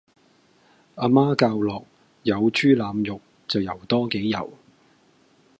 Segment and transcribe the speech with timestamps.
[0.95, 1.85] 阿媽教落
[2.23, 4.51] 有豬腩肉就游多幾游